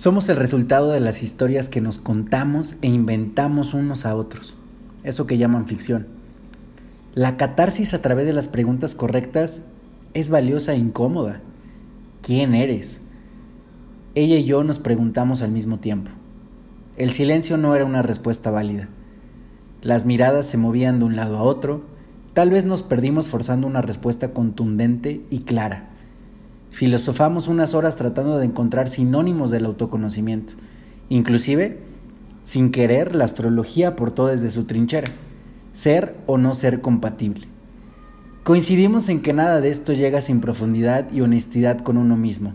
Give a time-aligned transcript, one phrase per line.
[0.00, 4.56] Somos el resultado de las historias que nos contamos e inventamos unos a otros.
[5.02, 6.06] Eso que llaman ficción.
[7.12, 9.64] La catarsis a través de las preguntas correctas
[10.14, 11.42] es valiosa e incómoda.
[12.22, 13.02] ¿Quién eres?
[14.14, 16.10] Ella y yo nos preguntamos al mismo tiempo.
[16.96, 18.88] El silencio no era una respuesta válida.
[19.82, 21.84] Las miradas se movían de un lado a otro.
[22.32, 25.89] Tal vez nos perdimos forzando una respuesta contundente y clara.
[26.70, 30.54] Filosofamos unas horas tratando de encontrar sinónimos del autoconocimiento.
[31.08, 31.78] Inclusive,
[32.44, 35.10] sin querer, la astrología aportó desde su trinchera,
[35.72, 37.48] ser o no ser compatible.
[38.44, 42.52] Coincidimos en que nada de esto llega sin profundidad y honestidad con uno mismo.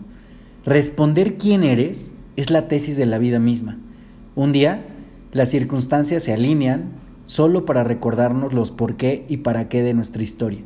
[0.64, 3.78] Responder quién eres es la tesis de la vida misma.
[4.34, 4.82] Un día,
[5.32, 6.92] las circunstancias se alinean
[7.26, 10.62] solo para recordarnos los por qué y para qué de nuestra historia.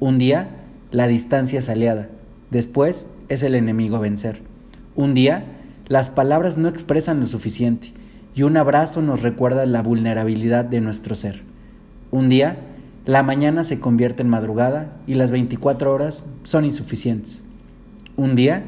[0.00, 0.48] Un día,
[0.90, 2.08] la distancia es aliada
[2.50, 4.42] Después es el enemigo a vencer.
[4.94, 5.44] Un día,
[5.88, 7.92] las palabras no expresan lo suficiente
[8.34, 11.42] y un abrazo nos recuerda la vulnerabilidad de nuestro ser.
[12.10, 12.58] Un día,
[13.04, 17.44] la mañana se convierte en madrugada y las 24 horas son insuficientes.
[18.16, 18.64] Un día,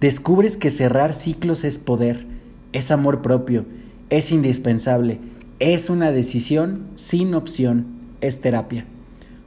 [0.00, 2.26] descubres que cerrar ciclos es poder,
[2.72, 3.64] es amor propio,
[4.10, 5.18] es indispensable,
[5.58, 7.86] es una decisión sin opción,
[8.20, 8.86] es terapia.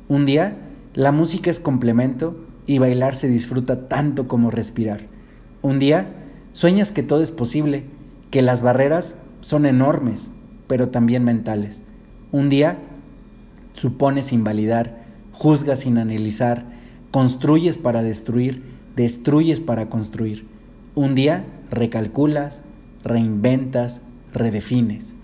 [0.08, 0.58] Un día,
[0.94, 2.36] la música es complemento
[2.70, 5.08] y bailar se disfruta tanto como respirar.
[5.64, 6.14] Un día
[6.54, 7.84] sueñas que todo es posible,
[8.30, 10.30] que las barreras son enormes,
[10.68, 11.82] pero también mentales.
[12.32, 12.78] Un día
[13.74, 16.68] supones invalidar, juzgas sin analizar,
[17.10, 18.62] construyes para destruir,
[18.96, 20.46] destruyes para construir.
[20.94, 22.62] Un día recalculas,
[23.04, 25.16] reinventas, redefines.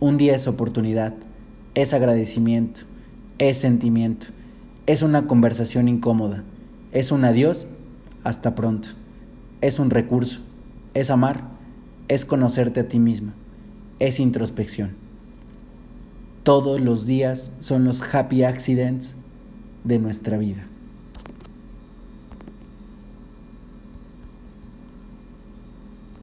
[0.00, 1.14] Un día es oportunidad,
[1.74, 2.82] es agradecimiento,
[3.38, 4.26] es sentimiento,
[4.84, 6.44] es una conversación incómoda
[6.92, 7.66] es un adiós,
[8.24, 8.88] hasta pronto.
[9.60, 10.40] Es un recurso,
[10.94, 11.44] es amar,
[12.08, 13.32] es conocerte a ti mismo,
[13.98, 14.96] es introspección.
[16.42, 19.14] Todos los días son los happy accidents
[19.84, 20.66] de nuestra vida.